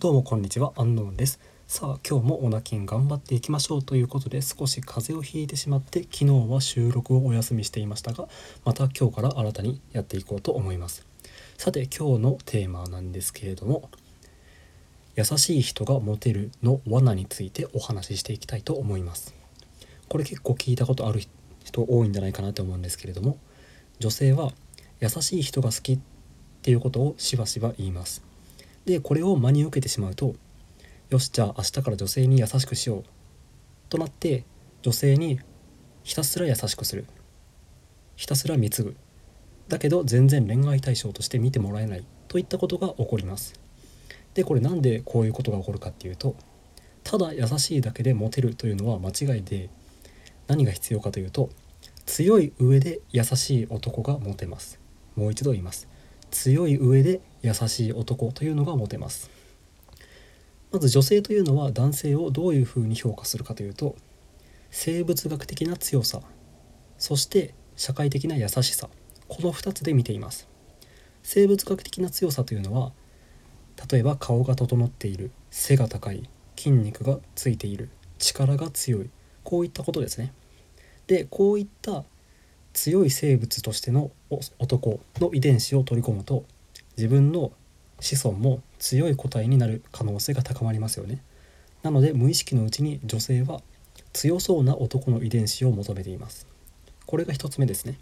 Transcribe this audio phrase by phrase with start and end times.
[0.00, 1.40] どうもこんにちは、アンノーンです。
[1.66, 8.28] さあ、今日もオナキン頑張っていきましょうということで少し風邪をひいてしまって昨日は収録をお休みしていましたが、
[8.66, 11.06] また今日から新たにやっていこうと思います。
[11.56, 13.88] さて、今日のテーマなんですけれども、
[15.16, 19.32] 優しい人がモテるの罠についてお話ししていきたいと思います。
[20.08, 21.22] これ結構聞いたことある
[21.64, 23.38] 人多いんじゃないかなと思うんですけれども、
[24.00, 24.52] 女性は
[25.00, 25.98] 優しい人が好きっ
[26.62, 28.33] ていうことをしばしば言います。
[28.84, 30.34] でこれを真に受けてしまうと
[31.10, 33.04] よしじゃあ明日から女性に優しくしよう。
[33.88, 34.44] となって
[34.82, 35.38] 女性に
[36.02, 37.06] ひたすら優しくする。
[38.16, 38.96] ひたすら貢ぐ。
[39.68, 42.04] だけど全然恋愛対象として見てもらえない。
[42.28, 43.54] といったことが起こります。
[44.34, 46.34] でこれなんでこういうことが起こるかっていうと
[47.04, 49.70] ただ優しいだけでモテるというのは間違いで
[50.48, 51.50] 何が必要かというと
[52.06, 54.80] 強い上で優しい男がモテます。
[55.14, 55.86] もう一度言います。
[56.34, 59.30] 強い上で優しい男というのがモテます。
[60.72, 63.94] まず女性というのは男性をどういうふうに評価するかというと
[64.72, 66.20] 生物学的な強さ
[66.98, 68.88] そして社会的な優しさ
[69.28, 70.48] この2つで見ています。
[71.22, 72.92] 生物学的な強さというのは
[73.90, 79.10] 例えば顔が整っている背が高い筋肉がついている力が強い
[79.44, 80.32] こういったことですね。
[81.06, 82.04] でこういった
[82.74, 84.10] 強い生物としての
[84.58, 86.44] 男の遺伝子を取り込むと
[86.96, 87.52] 自分の
[88.00, 91.22] 子孫も強い個体になる可能性が高まりますよね。
[91.82, 93.62] なので無意識のうちに女性は
[94.12, 96.46] 強そうな男の遺伝子を求めています。
[97.06, 97.98] これが一つ目ですね。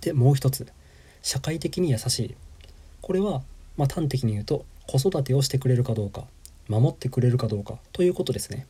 [0.00, 0.66] でもう一つ。
[1.20, 2.34] 社会的に優しい。
[3.00, 3.42] これは
[3.76, 6.24] まあ端的に言うと子育てをしてくれるかどうか
[6.68, 8.66] 守ってくれるかどうかということですね。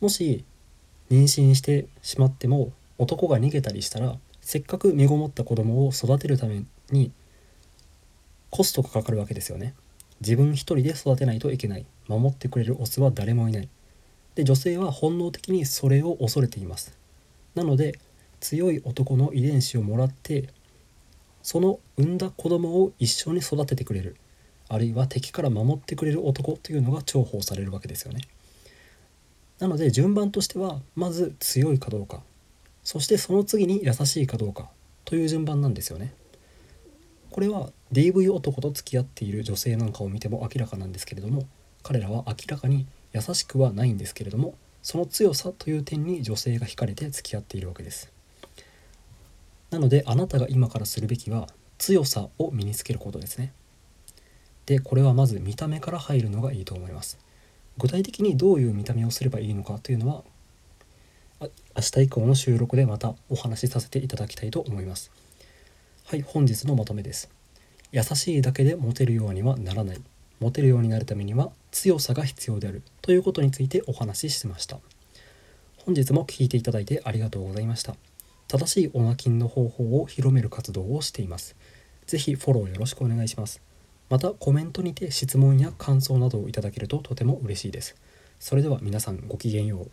[0.00, 0.44] もし
[1.10, 7.12] 妊娠してしまっても男が逃げたりしたらせっかく身ごもった子供を育てるために
[8.50, 9.74] コストがかかるわけですよね。
[10.20, 11.86] 自分一人で育てないといけない。
[12.08, 13.68] 守ってくれるオスは誰もいない。
[14.34, 16.96] で女性は本能的にそれを恐れています。
[17.54, 17.98] なので
[18.40, 20.48] 強い男の遺伝子をもらって
[21.42, 24.16] その産んだ子供を一緒に育ててくれる。
[24.68, 28.20] あるいは敵から守ってくれる男というのが重宝されるわけですよね。
[29.58, 32.22] なので順番としてはまず強いかどうか。
[32.88, 34.70] そしてその次に優しいかどうか
[35.04, 36.14] という順番なんですよね。
[37.30, 41.46] これは DV 男と付き合っている女性なんかを見ても明らかなんですけれども
[41.82, 48.10] 彼らは明らかに優しくはないんですけれどもその強さという点に女性が惹かれて付き合っているわけです。
[49.68, 53.52] なのであなたが今からするべきは強さを身につけることですね。
[54.64, 57.18] でこれはまず見た目から入るのがいいと思います。
[57.76, 60.24] 具体的にどういう見た目をすればいいのかというのは
[61.40, 65.12] 明日以降の収録でまたお話しさせていただきたいと思います。
[66.04, 67.30] はい本日のまとめです。
[67.92, 70.00] 優しいだけでモテるようにはならない。
[70.40, 72.82] モテるようになるためには強さが必要である。
[73.02, 74.78] ということについてお話ししました。
[75.84, 77.94] 本日も聞いていただいてありがとうございました。
[78.48, 81.54] 正しいオナキンの方法を広める活動をしています。
[82.06, 83.60] ぜひフォローよろしくお願いします。
[84.10, 87.94] またコメントにて質問や感想などをいただけるととても嬉しいです。
[88.40, 89.90] それでは皆さんごきげんよう。